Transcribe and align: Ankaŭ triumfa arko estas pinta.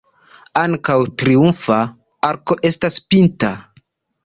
Ankaŭ 0.61 0.95
triumfa 1.23 1.77
arko 2.31 2.59
estas 2.73 3.01
pinta. 3.13 3.55